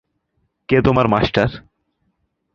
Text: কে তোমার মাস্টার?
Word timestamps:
কে 0.69 0.77
তোমার 0.81 1.07
মাস্টার? 1.07 1.49